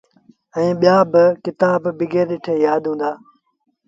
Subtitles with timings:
[0.55, 3.09] ائيٚݩ ٻيآ با ڪتآب بيٚگر ڏٺي يآد هوئيٚتآ۔